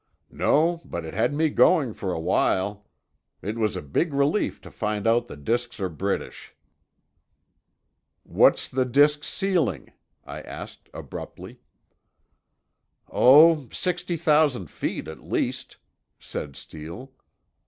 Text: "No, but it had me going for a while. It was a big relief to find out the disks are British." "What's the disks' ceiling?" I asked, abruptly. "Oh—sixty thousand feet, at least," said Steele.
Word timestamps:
"No, 0.31 0.81
but 0.83 1.05
it 1.05 1.13
had 1.13 1.31
me 1.31 1.49
going 1.49 1.93
for 1.93 2.11
a 2.11 2.19
while. 2.19 2.89
It 3.43 3.55
was 3.59 3.75
a 3.75 3.83
big 3.83 4.15
relief 4.15 4.59
to 4.61 4.71
find 4.71 5.05
out 5.05 5.27
the 5.27 5.37
disks 5.37 5.79
are 5.79 5.89
British." 5.89 6.55
"What's 8.23 8.67
the 8.67 8.83
disks' 8.83 9.27
ceiling?" 9.27 9.91
I 10.25 10.41
asked, 10.41 10.89
abruptly. 10.91 11.59
"Oh—sixty 13.11 14.17
thousand 14.17 14.71
feet, 14.71 15.07
at 15.07 15.19
least," 15.21 15.77
said 16.17 16.55
Steele. 16.55 17.11